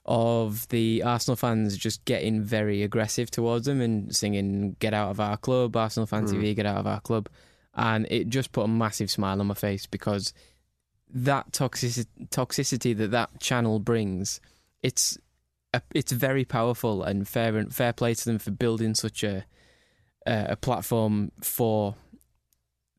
[0.07, 5.21] of the Arsenal fans just getting very aggressive towards them and singing "Get out of
[5.21, 7.29] our club, Arsenal fan TV, get out of our club,"
[7.75, 10.33] and it just put a massive smile on my face because
[11.11, 14.41] that toxicity, toxicity that that channel brings,
[14.83, 15.19] it's
[15.75, 19.45] a, it's very powerful and fair and fair play to them for building such a
[20.29, 21.95] a, a platform for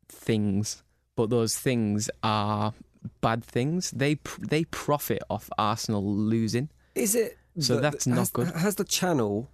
[0.08, 0.84] things,
[1.16, 2.74] but those things are
[3.22, 3.92] bad things.
[3.92, 6.70] They pr- they profit off Arsenal losing.
[6.96, 7.38] Is it?
[7.60, 8.48] So that- that's not has, good.
[8.52, 9.50] Has the channel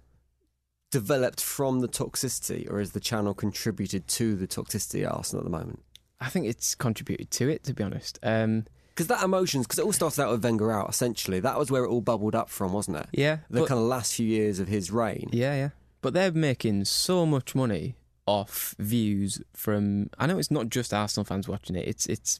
[0.90, 5.50] developed from the toxicity, or has the channel contributed to the toxicity at Arsenal at
[5.50, 5.82] the moment?
[6.20, 8.18] I think it's contributed to it, to be honest.
[8.22, 11.40] Um, Because that emotions, because it all started out with Wenger out, essentially.
[11.40, 13.06] That was where it all bubbled up from, wasn't it?
[13.12, 15.28] yeah, The but- kind of last few years of his reign.
[15.32, 15.68] Yeah, yeah.
[16.06, 20.08] But they're making so much money off views from.
[20.18, 21.88] I know it's not just Arsenal fans watching it.
[21.88, 22.38] It's it's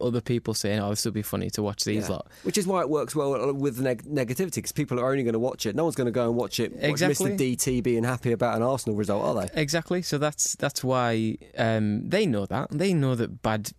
[0.00, 2.14] other people saying, "Oh, this will be funny to watch these Yeah.
[2.14, 5.32] lot." Which is why it works well with neg- negativity, because people are only going
[5.32, 5.74] to watch it.
[5.74, 6.72] No one's going to go and watch it.
[6.72, 7.32] watch Exactly.
[7.32, 7.56] Mr.
[7.56, 9.60] DT being happy about an Arsenal result, are they?
[9.60, 10.02] Exactly.
[10.02, 13.72] So that's that's why um, they know that they know that bad,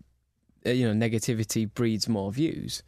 [0.65, 2.84] uh, you know, negativity breeds more views,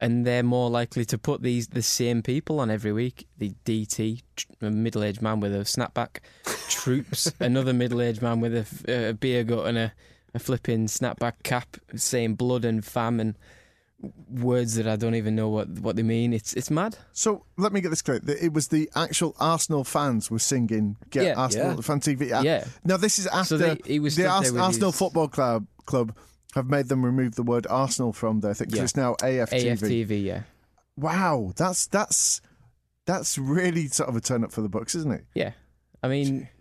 [0.00, 3.26] and they're more likely to put these the same people on every week.
[3.38, 4.22] The DT,
[4.62, 8.54] a middle-aged man with a snapback, Troopz, another middle-aged man with
[8.88, 9.92] a beer gut and a,
[10.34, 13.36] a flipping snapback cap, saying blood and fam and
[14.30, 16.32] words that I don't even know what what they mean.
[16.32, 16.96] It's it's mad.
[17.12, 18.20] So let me get this clear.
[18.40, 21.34] It was the actual Arsenal fans were singing "Get Yeah.
[21.34, 21.80] Arsenal" Yeah.
[21.80, 22.28] fan TV.
[22.44, 22.64] Yeah.
[22.84, 26.14] Now this is after they- he was the Ars- Arsenal his- Football Club club
[26.54, 28.84] have made them remove the word Arsenal from their thing 'cause Yeah.
[28.84, 29.70] it's now AFTV.
[30.06, 30.42] AFTV, yeah,
[30.96, 32.40] Wow, that's that's
[33.06, 35.24] that's really sort of a turn up for the books, isn't it?
[35.34, 35.52] yeah.
[36.02, 36.48] I mean.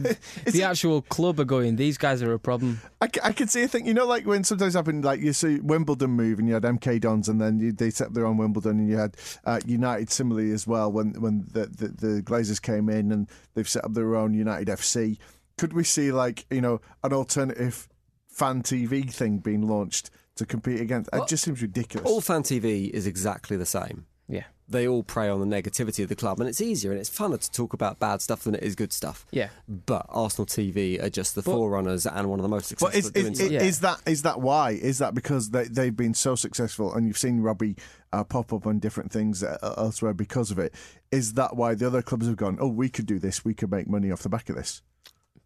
[0.00, 0.16] The
[0.46, 1.76] it- actual club are going.
[1.76, 2.80] These guys are a problem.
[3.02, 3.84] I could see a thing.
[3.86, 6.98] You know, like when sometimes happened, like you see Wimbledon move, and you had MK
[7.02, 10.10] Dons, and then you, they set up their own Wimbledon, and you had uh, United
[10.10, 13.92] similarly as well when when the, the the Glazers came in, and they've set up
[13.92, 15.18] their own United FC.
[15.58, 17.90] Could we see like you know an alternative
[18.38, 21.10] fan TV thing being launched to compete against?
[21.12, 22.08] It just seems ridiculous.
[22.08, 24.06] All fan TV is exactly the same.
[24.28, 24.44] Yeah.
[24.70, 27.40] They all prey on the negativity of the club, and it's easier and it's funner
[27.40, 29.24] to talk about bad stuff than it is good stuff.
[29.30, 29.48] Yeah.
[29.66, 32.98] But Arsenal TV are just the But- forerunners and one of the most successful But
[32.98, 33.62] is, doing is, is, Yeah.
[33.62, 34.72] is that is that why?
[34.72, 37.76] Is that because they, they've been so successful and you've seen Robbie
[38.12, 40.74] uh, pop up on different things uh, elsewhere because of it?
[41.10, 42.58] Is that why the other clubs have gone?
[42.60, 43.46] Oh, we could do this.
[43.46, 44.82] We could make money off the back of this.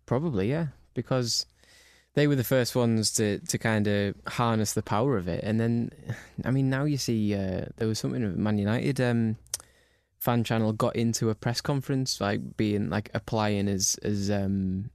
[0.06, 1.46] Probably, yeah, because
[2.14, 5.42] they were the first ones to, to kind of harness the power of it.
[5.44, 5.90] And then,
[6.44, 9.36] I mean, now you see uh, there was something of Man United um,
[10.18, 14.90] fan channel got into a press conference, like being like applying as as um,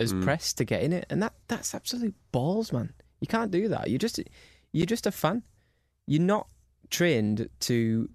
[0.00, 0.24] as Mm.
[0.24, 2.92] press to get in it, and that that's absolute balls, man.
[3.20, 3.88] You can't do that.
[3.90, 4.20] You just
[4.72, 5.42] you're just a fan.
[6.06, 6.48] You're not
[6.90, 8.08] trained to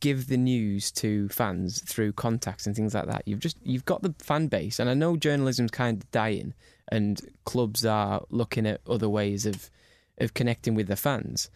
[0.00, 3.22] give the news to fans through contacts and things like that.
[3.26, 6.54] You've just you've got the fan base, and I know journalism's kind of dying,
[6.90, 9.70] and clubs are looking at other ways of
[10.18, 11.50] of connecting with the fans,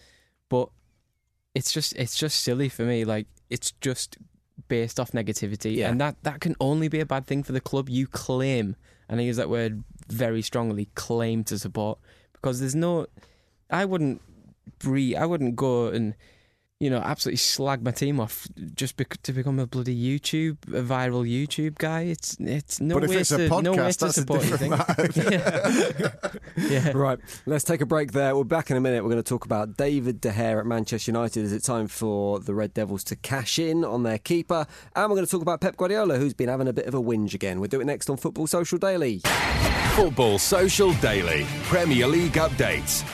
[0.48, 0.68] but
[1.55, 3.05] it's just it's just silly for me.
[3.05, 4.18] Like it's just
[4.68, 5.90] based off negativity, Yeah.
[5.90, 7.88] and that that can only be a bad thing for the club.
[7.88, 8.76] You claim,
[9.09, 11.98] and I use that word very strongly, claim to support
[12.33, 13.07] because there's no.
[13.70, 14.20] I wouldn't
[14.78, 15.16] breathe.
[15.16, 16.14] I wouldn't go and
[16.83, 20.83] you know absolutely slag my team off just bec- to become a bloody YouTube, a
[20.83, 22.01] viral YouTube guy.
[22.01, 24.12] It's it's no but if way it's to a podcast, no way to that's a
[24.12, 25.31] support your different thing.
[25.31, 26.33] matter.
[26.59, 26.88] yeah.
[26.88, 26.92] yeah.
[26.92, 28.35] Right, let's take a break there.
[28.35, 29.05] We're back in a minute.
[29.05, 31.45] We're going to talk about David De Gea at Manchester United.
[31.45, 34.66] Is it time for the Red Devils to cash in on their keeper?
[34.97, 37.01] And we're going to talk about Pep Guardiola, who's been having a bit of a
[37.01, 37.61] whinge again.
[37.61, 39.21] We'll do it next on Football Social Daily.
[39.95, 43.07] Football Social Daily Premier League updates.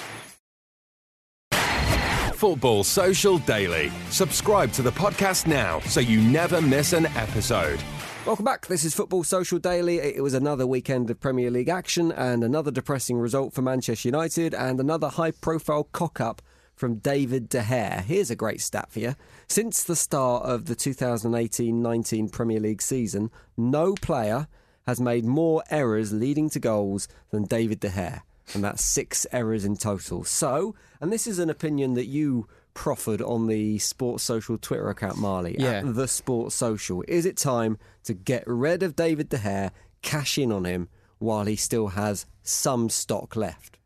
[2.38, 3.90] Football Social Daily.
[4.10, 7.82] Subscribe to the podcast now so you never miss an episode.
[8.24, 8.68] Welcome back.
[8.68, 9.96] This is Football Social Daily.
[9.96, 14.54] It was another weekend of Premier League action and another depressing result for Manchester United
[14.54, 16.40] and another high profile cock up
[16.76, 18.04] from David De Gea.
[18.04, 19.16] Here's a great stat for you.
[19.48, 24.46] Since the start of the 2018 19 Premier League season, no player
[24.86, 28.22] has made more errors leading to goals than David De Gea.
[28.54, 30.24] And that's six errors in total.
[30.24, 35.18] So, and this is an opinion that you proffered on the Sports Social Twitter account,
[35.18, 35.80] Marley, Yeah.
[35.80, 37.02] at the Sports Social.
[37.08, 39.70] Is it time to get rid of David De Gea,
[40.02, 43.78] cash in on him while he still has some stock left?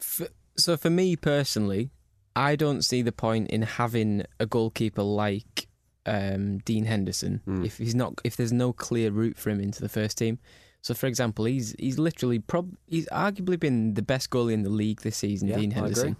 [0.00, 0.22] F
[0.56, 1.90] so for me personally,
[2.36, 5.66] I don't see the point in having a goalkeeper like
[6.06, 9.88] um, Dean Henderson if he's not if there's no clear route for him into the
[9.88, 10.38] first team.
[10.82, 14.70] So, for example, he's he's literally prob he's arguably been the best goalie in the
[14.70, 16.16] league this season, Yeah, Dean Henderson.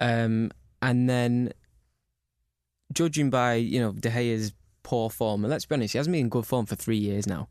[0.00, 1.52] Um, and then,
[2.92, 6.22] judging by you know De Gea's poor form, and let's be honest, he hasn't been
[6.26, 7.48] in good form for three years now.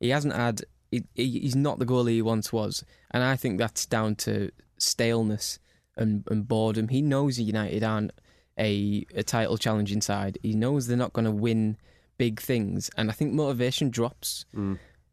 [0.00, 0.62] He hasn't had.
[0.90, 4.50] He, he- he's not the goalie he once was, and I think that's down to
[4.78, 5.58] staleness
[5.96, 6.88] and, and boredom.
[6.88, 8.12] He knows United aren't
[8.58, 10.38] a, a title challenging side.
[10.42, 11.76] He knows they're not going to win
[12.18, 14.44] big things, and I think motivation drops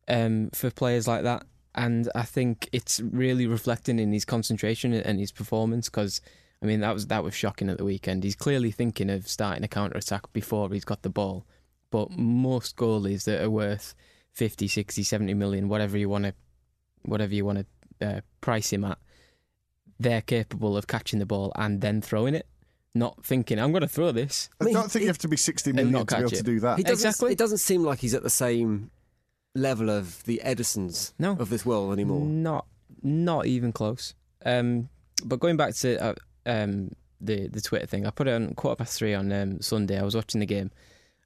[0.07, 1.45] um, for players like that.
[1.75, 6.21] And I think it's really reflecting in his concentration and his performance because.
[6.61, 8.23] I mean that was that was shocking at the weekend.
[8.23, 11.45] He's clearly thinking of starting a counter attack before he's got the ball.
[11.91, 13.93] But most goalies that are worth
[14.31, 16.33] 50, 60, 70 million, whatever you want to
[17.01, 17.67] whatever you want
[17.99, 18.97] to uh, price him at,
[19.99, 22.47] they're capable of catching the ball and then throwing it,
[22.95, 24.49] not thinking I'm going to throw this.
[24.59, 26.29] I mean, don't think he- you have to be 60 And not to be able
[26.29, 26.77] catch to do that.
[26.77, 27.33] He Exactly.
[27.33, 28.89] It doesn't seem like he's at the same
[29.55, 31.33] level of the Edersons No.
[31.39, 32.25] of this world anymore.
[32.25, 32.65] Not
[33.01, 34.13] not even close.
[34.45, 34.89] Um,
[35.25, 36.13] but going back to uh,
[36.45, 39.99] um, the the Twitter thing, I put it on quarter past three on um, Sunday.
[39.99, 40.71] I was watching the game,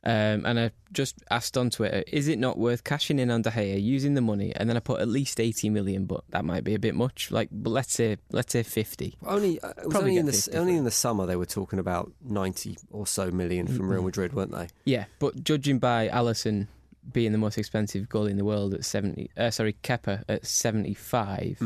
[0.03, 3.49] um, and I just asked on Twitter, "Is it not worth cashing in on De
[3.51, 6.63] Gea, using the money?" And then I put at least eighty million, but that might
[6.63, 7.31] be a bit much.
[7.31, 9.15] Like, but let's say let's say fifty.
[9.25, 11.45] Only uh, it was Probably only in the 50 only in the summer they were
[11.45, 14.67] talking about ninety or so million from Real Madrid, weren't they?
[14.85, 16.67] Yeah, but judging by Alisson
[17.11, 20.93] being the most expensive goalie in the world at seventy, uh, sorry, Kepa at seventy
[20.93, 21.57] five.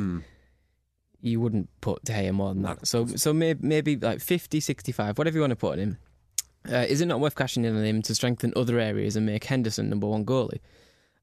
[1.22, 2.88] you wouldn't put De Gea more than that.
[2.88, 5.98] So so maybe, maybe like 50, 65, whatever you want to put on him.
[6.72, 9.44] Uh, is it not worth cashing in on him to strengthen other areas and make
[9.46, 10.60] Henderson number one goalie?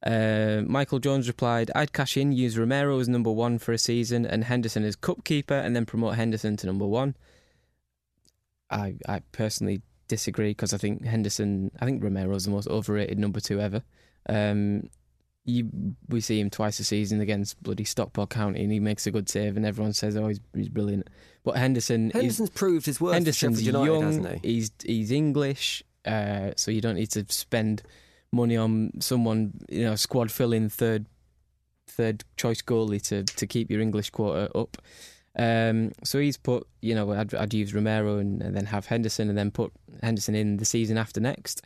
[0.04, 4.24] Uh, Michael Jones replied, I'd cash in, use Romero as number one for a season
[4.24, 7.16] and Henderson as cup keeper and then promote Henderson to number one.
[8.70, 13.40] I I personally disagree because I think Henderson, I think Romero's the most overrated number
[13.40, 13.83] two ever.
[14.28, 14.90] Um,
[15.44, 15.70] you
[16.08, 19.28] we see him twice a season against bloody Stockport County, and he makes a good
[19.28, 21.08] save, and everyone says, "Oh, he's, he's brilliant."
[21.42, 24.02] But Henderson, Henderson's proved his worth Henderson's United, young.
[24.02, 24.54] hasn't he?
[24.54, 27.82] He's he's English, uh, so you don't need to spend
[28.30, 31.06] money on someone you know squad filling third
[31.86, 34.76] third choice goalie to to keep your English quota up.
[35.38, 39.28] Um, so he's put, you know, I'd, I'd use Romero and, and then have Henderson
[39.28, 41.62] and then put Henderson in the season after next.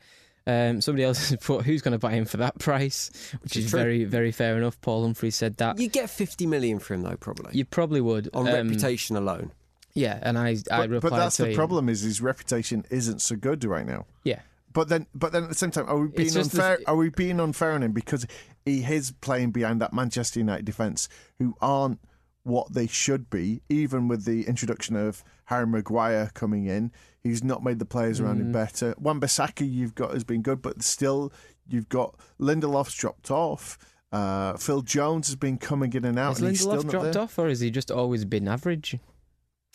[0.46, 3.10] Um, somebody else has put, who's going to buy him for that price?
[3.42, 3.80] Which is is true.
[3.80, 4.80] very, very fair enough.
[4.80, 5.78] Paul Humphrey said that.
[5.78, 7.52] You get 50 million for him, though, probably.
[7.54, 8.28] You probably would.
[8.34, 9.52] on Um, reputation alone.
[9.94, 13.20] Yeah, and I, I But, replied but that's the saying- problem is his reputation isn't
[13.20, 14.06] so good right now.
[14.24, 14.40] Yeah.
[14.72, 16.78] But then, but then at the same time, are we being It's just the- unfair?
[16.86, 18.26] are we being unfair on him because
[18.64, 22.00] he is playing behind that Manchester United defence, who aren't
[22.44, 23.62] what they should be?
[23.68, 28.38] Even with the introduction of Harry Maguire coming in, he's not made the players around
[28.38, 28.40] Mm.
[28.42, 28.94] him better.
[28.98, 31.32] Wan-Bissaka you've got has been good, but still
[31.68, 33.78] you've got Lindelof's dropped off.
[34.10, 37.12] Uh, Phil Jones has been coming in and out, Has and he's still Lindelof dropped
[37.14, 37.22] there.
[37.22, 38.98] off, or has he just always been average?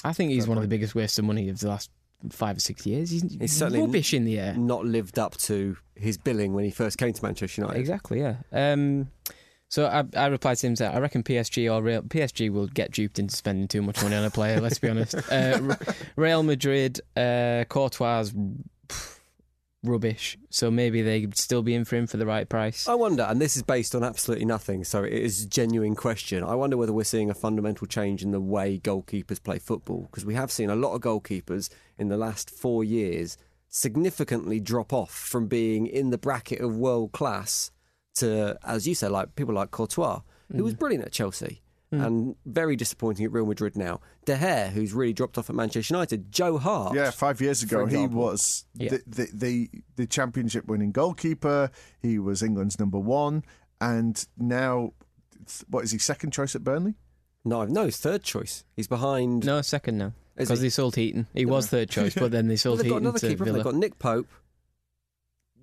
[0.04, 1.90] I think he's Fair one of the biggest wastes of money of the last
[2.30, 3.10] five or six years.
[3.10, 4.54] He's, He's certainly rubbish in the air.
[4.56, 7.80] Not lived up to his billing when he first came to Manchester United.
[7.80, 8.36] Exactly, yeah.
[8.52, 9.10] Um,
[9.70, 12.92] so I, I replied to him saying, I reckon PSG or Real PSG will get
[12.92, 14.62] duped into spending too much money on a player.
[14.62, 15.16] let's be honest.
[15.32, 15.76] Uh,
[16.16, 18.30] Real Madrid, uh, Courtois,
[18.88, 19.20] pff,
[19.84, 20.38] rubbish.
[20.50, 22.88] So maybe they'd still be in for him for the right price.
[22.88, 26.44] I wonder, and this is based on absolutely nothing, so it is a genuine question.
[26.44, 30.26] I wonder whether we're seeing a fundamental change in the way goalkeepers play football, because
[30.26, 33.38] we have seen a lot of goalkeepers in the last four years
[33.70, 37.72] significantly drop off from being in the bracket of world class
[38.20, 40.22] to, as you said, like people like Courtois,
[40.56, 40.80] who was mm.
[40.80, 41.62] brilliant at Chelsea.
[41.94, 42.06] Mm.
[42.06, 44.02] And very disappointing at Real Madrid now.
[44.26, 46.34] De Gea, who's really dropped off at Manchester United.
[46.34, 46.94] Joe Hart.
[46.96, 48.90] Yeah, five years ago, he was Yeah.
[48.90, 51.72] the, the, the the championship winning goalkeeper.
[52.02, 53.46] He was England's number one,
[53.80, 54.94] and now,
[55.70, 55.98] what is he?
[55.98, 56.96] Second choice at Burnley.
[57.46, 58.66] No, no, he's third choice.
[58.76, 59.46] He's behind.
[59.46, 60.12] No, second now.
[60.36, 60.66] Because he?
[60.66, 61.28] they sold Heaton.
[61.34, 63.46] He was third choice, but then they Well, sold they've got another keeper.
[63.46, 64.28] They've got Nick Pope,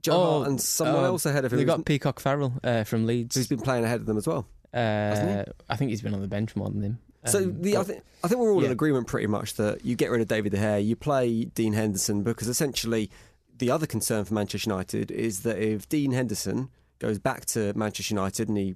[0.05, 1.59] Joe Oh, and someone uh, else ahead of him.
[1.59, 3.35] They got Peacock Farrell uh, from Leeds.
[3.35, 4.47] who's been playing ahead of them as well.
[4.73, 6.99] Uh, I think he's been on the bench more than him.
[7.27, 9.97] So Um, the, I, think, I think we're all in agreement pretty much that you
[9.97, 13.11] get rid of David De Gea, you play Dean Henderson because essentially
[13.57, 18.15] the other concern for Manchester United is that if Dean Henderson goes back to Manchester
[18.15, 18.75] United and he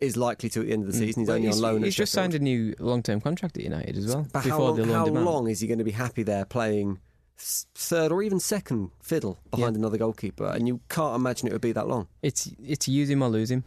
[0.00, 1.82] is likely to at the end of the season, he's Well, only on loan.
[1.82, 4.26] He's just signed a new long-term contract at United as well.
[4.32, 5.24] But how long, how loaned him out.
[5.24, 6.98] long is he going to be happy there playing
[7.38, 10.46] third or even second fiddle behind another goalkeeper?
[10.46, 12.08] And you can't imagine it would be that long.
[12.22, 13.64] It's it's use him or lose him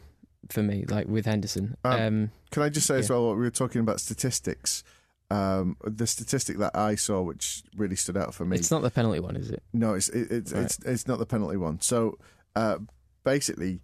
[0.49, 0.85] for me.
[0.87, 1.77] Like with Henderson.
[1.83, 4.83] Um, Um, Can I just say as well, what we were talking about statistics.
[5.29, 8.91] Um, the statistic that I saw, which really stood out for me, it's not the
[8.91, 9.63] penalty one, is it?
[9.71, 10.63] No, it's it, it's Right.
[10.65, 11.79] it's it's not the penalty one.
[11.79, 12.17] So
[12.57, 12.79] uh,
[13.23, 13.79] basically,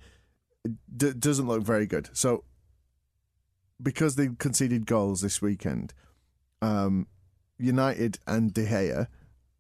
[0.66, 2.10] it d- doesn't look very good.
[2.12, 2.44] So
[3.82, 5.94] because they conceded goals this weekend,
[6.62, 7.08] um,
[7.58, 9.08] United and De Gea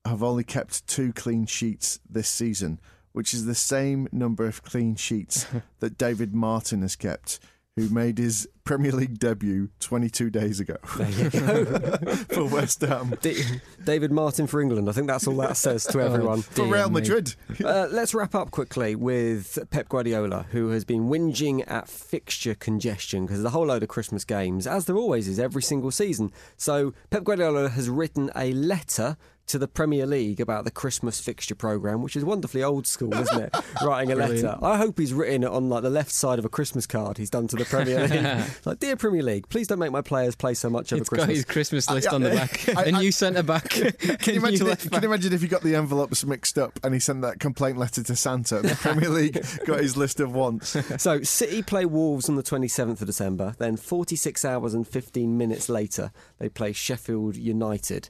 [0.07, 2.79] have only kept two clean sheets this season,
[3.13, 5.45] which is the same number of clean sheets
[5.79, 7.39] that David Martin has kept.
[7.75, 11.65] Who made his Premier League debut 22 days ago There you go.
[12.31, 13.13] for West Ham?
[13.21, 13.39] D-
[13.83, 14.89] David Martin for England.
[14.89, 16.41] I think that's all that says to everyone.
[16.41, 16.89] For Real.
[16.89, 17.35] Madrid.
[17.63, 23.27] Uh, let's wrap up quickly with Pep Guardiola, who has been whinging at fixture congestion
[23.27, 26.31] because there's a whole load of Christmas games, as there always is every single season.
[26.57, 29.17] So Pep Guardiola has written a letter
[29.47, 33.41] to the Premier League about the Christmas fixture program, which is wonderfully old school, isn't
[33.43, 33.55] it?
[33.83, 34.33] Writing a letter.
[34.33, 34.63] Brilliant.
[34.63, 37.29] I hope he's written it on like the left side of a Christmas card he's
[37.29, 38.43] done to the Premier League.
[38.65, 41.15] like, dear Premier League, please don't make my players play so much over It's got
[41.19, 41.35] Christmas.
[41.37, 42.69] his Christmas list I- on the back.
[42.77, 43.69] I- a I- new centre back.
[43.69, 43.85] Can
[44.33, 46.99] you, imagine if, can you imagine if he got the envelopes mixed up and he
[46.99, 50.75] sent that complaint letter to Santa and the Premier League got his list of wants?
[51.01, 53.55] So City play Wolves on the 27th of December.
[53.59, 58.09] Then 46 hours and 15 minutes later, they play Sheffield United.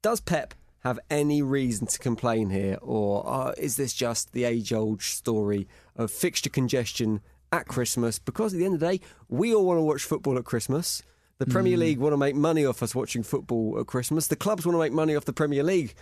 [0.00, 5.02] Does Pep have any reason to complain here, or uh, is this just the age-old
[5.02, 7.20] story of fixture congestion
[7.52, 8.18] at Christmas?
[8.18, 11.02] Because at the end of the day, we all want to watch football at Christmas.
[11.38, 14.26] The Premier League want to make money off us watching football at Christmas.
[14.26, 15.94] The clubs want to make money off the Premier League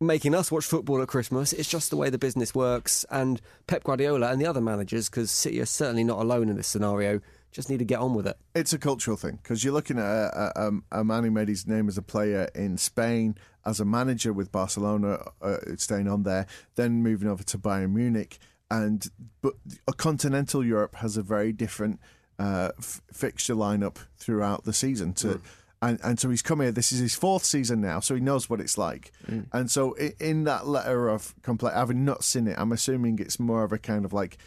[0.00, 1.52] making us watch football at Christmas.
[1.52, 3.04] It's just the way the business works.
[3.08, 6.66] And Pep Guardiola and the other managers, because City are certainly not alone in this
[6.66, 7.20] scenario,
[7.52, 8.36] just need to get on with it.
[8.54, 10.52] It's a cultural thing because you're looking at a,
[10.90, 14.32] a, a man who made his name as a player in Spain, as a manager
[14.32, 18.38] with Barcelona, uh, staying on there, then moving over to Bayern Munich.
[18.70, 19.06] And
[19.42, 19.54] but
[19.86, 22.00] a continental Europe has a very different
[22.38, 25.12] uh, f- fixture lineup throughout the season.
[25.14, 25.40] To
[25.82, 26.72] and, and so he's come here.
[26.72, 29.12] This is his fourth season now, so he knows what it's like.
[29.52, 33.38] And so i- in that letter of complaint, having not seen it, I'm assuming it's
[33.38, 34.38] more of a kind of like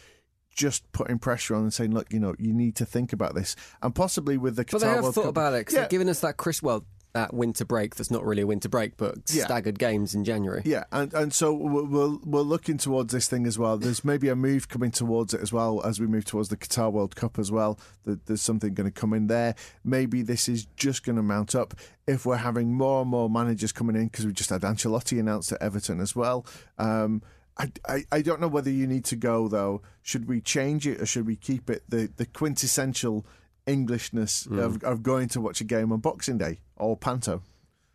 [0.56, 3.54] just putting pressure on and saying, look, you know, you need to think about this,
[3.82, 5.86] and possibly with the Qatar But they have World thought Cup- about it, Yeah.
[5.88, 6.62] giving us that Chris.
[6.62, 9.44] Well, that winter break that's not really a winter break, but Yeah.
[9.46, 10.60] staggered games in January.
[10.66, 13.78] Yeah, and, and so we're, we're, we're looking towards this thing as well.
[13.78, 16.92] There's maybe a move coming towards it as well as we move towards the Qatar
[16.92, 17.78] World Cup as well.
[18.04, 19.54] That there's something going to come in there.
[19.82, 21.72] Maybe this is just going to mount up
[22.06, 25.52] if we're having more and more managers coming in because we just had Ancelotti announced
[25.52, 26.44] at Everton as well.
[26.76, 27.22] Um,
[27.58, 29.82] I, I, I don't know whether you need to go though.
[30.02, 33.24] Should we change it or should we keep it the, the quintessential
[33.66, 34.58] Englishness mm.
[34.58, 37.42] of, of going to watch a game on Boxing Day or Panto?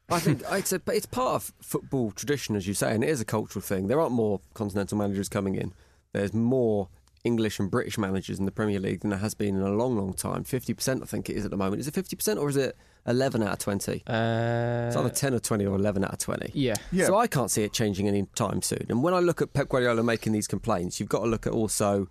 [0.09, 3.21] I think it's a, it's part of football tradition, as you say, and it is
[3.21, 3.87] a cultural thing.
[3.87, 5.73] There aren't more continental managers coming in.
[6.11, 6.89] There's more
[7.23, 9.95] English and British managers in the Premier League than there has been in a long,
[9.95, 10.43] long time.
[10.43, 11.79] Fifty percent, I think it is at the moment.
[11.79, 12.75] Is it fifty percent or is it
[13.07, 14.03] eleven out of twenty?
[14.07, 16.51] Uh, It's either ten or twenty or eleven out of twenty.
[16.53, 16.75] yeah.
[16.91, 17.05] Yeah.
[17.07, 18.85] So I can't see it changing any time soon.
[18.89, 21.53] And when I look at Pep Guardiola making these complaints, you've got to look at
[21.53, 22.07] also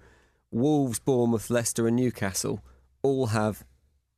[0.50, 2.62] Wolves, Bournemouth, Leicester, and Newcastle
[3.02, 3.64] all have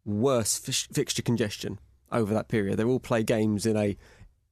[0.04, 1.78] worse fi- fixture congestion
[2.10, 2.78] over that period.
[2.78, 3.96] They all play games in a,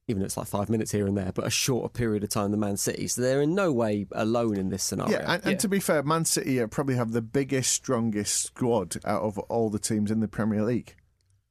[0.07, 2.51] even if it's like five minutes here and there, but a shorter period of time
[2.51, 3.07] than Man City.
[3.07, 5.19] So they're in no way alone in this scenario.
[5.19, 8.95] Yeah, and, and to be fair, Man City uh, probably have the biggest, strongest squad
[9.05, 10.95] out of all the teams in the Premier League.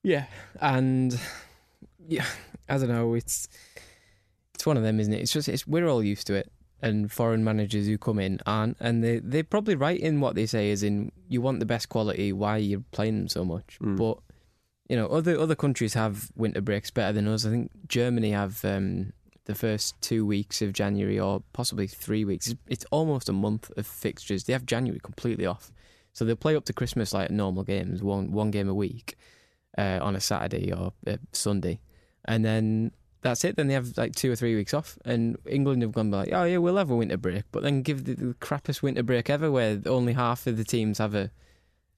[0.02, 0.24] Yeah,
[0.60, 1.18] and
[2.08, 2.26] yeah,
[2.68, 3.14] I don't know.
[3.14, 3.48] It's
[4.54, 5.20] it's one of them, isn't it?
[5.20, 8.76] It's just it's, we're all used to it, and foreign managers who come in aren't,
[8.80, 11.88] and they they're probably right in what they say, is in you want the best
[11.88, 12.32] quality.
[12.32, 13.78] Why you're you playing them so much?
[13.96, 14.18] But
[14.88, 17.44] you know, other other countries have winter breaks better than us.
[17.44, 18.64] I think Germany have.
[18.64, 19.12] Um,
[19.46, 23.68] the first two weeks of January, or possibly three weeks, it's, it's almost a month
[23.76, 24.44] of fixtures.
[24.44, 25.72] They have January completely off,
[26.12, 29.16] so they'll play up to Christmas like normal games, one one game a week
[29.78, 31.80] uh, on a Saturday or a Sunday,
[32.24, 32.92] and then
[33.22, 33.56] that's it.
[33.56, 36.44] Then they have like two or three weeks off, and England have gone like, oh
[36.44, 39.50] yeah, we'll have a winter break, but then give the, the crappiest winter break ever,
[39.50, 41.30] where only half of the teams have a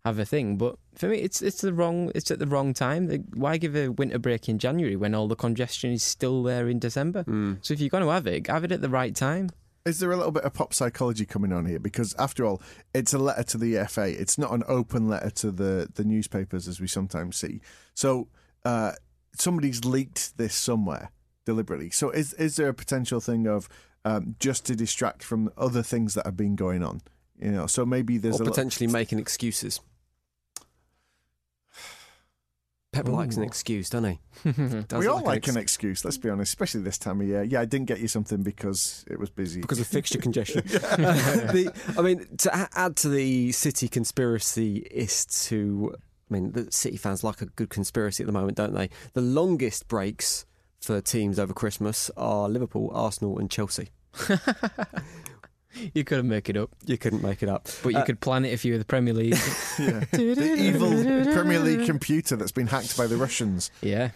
[0.04, 0.56] have a thing.
[0.56, 2.10] But for me, it's it's the wrong.
[2.14, 3.08] It's at the wrong time.
[3.08, 6.68] Like, Why give a winter break in January when all the congestion is still there
[6.68, 7.24] in December?
[7.62, 9.50] So if you're going to have it, have it at the right time.
[9.84, 11.80] Is there a little bit of pop psychology coming on here?
[11.80, 12.62] Because after all,
[12.94, 14.08] it's a letter to the FA.
[14.08, 17.60] It's not an open letter to the, the newspapers as we sometimes see.
[17.94, 18.28] So
[18.64, 18.92] uh,
[19.34, 21.10] somebody's leaked this somewhere
[21.44, 21.90] deliberately.
[21.90, 23.68] So is is there a potential thing of
[24.04, 27.02] um, just to distract from other things that have been going on?
[27.38, 29.80] You know, so maybe there's or a lo- potentially making excuses.
[32.92, 34.52] Pep likes an excuse, doesn't he?
[34.88, 37.42] Does we all like ex- an excuse, let's be honest, especially this time of year.
[37.42, 39.62] Yeah, I didn't get you something because it was busy.
[39.62, 40.62] because of fixture congestion.
[40.66, 45.94] the, I mean, to add to the City conspiracyists who,
[46.30, 48.90] I mean, the City fans like a good conspiracy at the moment, don't they?
[49.14, 50.44] The longest breaks
[50.78, 53.88] for teams over Christmas are Liverpool, Arsenal, and Chelsea.
[55.94, 57.68] You couldn't make it up, You couldn't make it up.
[57.82, 59.34] but you Uh, could plan it if you were the Premier League.
[59.78, 60.90] the evil
[61.32, 63.70] Premier League computer that's been hacked by the Russians.
[63.80, 64.10] yeah.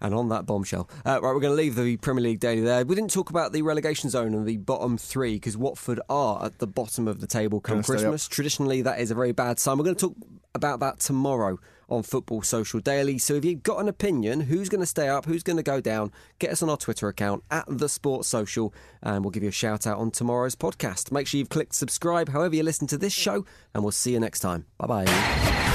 [0.00, 2.84] And on that bombshell, uh, right, we're going to leave the Premier League daily there.
[2.84, 6.58] We didn't talk about the relegation zone and the bottom three because Watford are at
[6.58, 7.98] the bottom of the table come Gonna stay up.
[8.00, 8.26] Christmas.
[8.26, 9.78] Traditionally, that is a very bad sign.
[9.78, 10.16] We're going to talk
[10.56, 11.60] about that tomorrow
[11.92, 13.18] on Football Social Daily.
[13.18, 15.80] So if you've got an opinion, who's going to stay up, who's going to go
[15.80, 18.72] down, get us on our Twitter account at the Sports Social,
[19.02, 21.12] and we'll give you a shout out on tomorrow's podcast.
[21.12, 24.20] Make sure you've clicked subscribe, however you listen to this show, and we'll see you
[24.20, 24.66] next time.
[24.78, 25.06] Bye bye.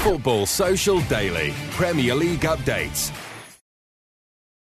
[0.02, 1.54] Football Social Daily.
[1.70, 3.12] Premier League updates.